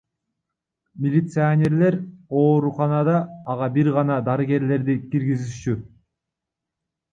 Милиционерлер 1.03 1.97
ооруканада 2.39 3.19
ага 3.55 3.69
бир 3.77 3.93
гана 3.99 4.19
дарыгерлерди 4.33 4.99
киргизишчү. 5.15 5.79